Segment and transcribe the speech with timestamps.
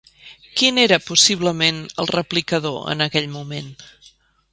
[0.59, 3.71] Quin era possiblement el replicador en aquell moment?